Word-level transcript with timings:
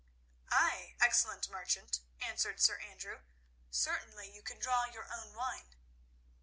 "Ay, 0.49 0.95
excellent 0.99 1.47
merchant," 1.51 1.99
answered 2.19 2.59
Sir 2.59 2.79
Andrew. 2.79 3.21
"Certainly 3.69 4.33
you 4.33 4.41
can 4.41 4.57
draw 4.57 4.85
your 4.85 5.05
own 5.13 5.35
wine." 5.35 5.75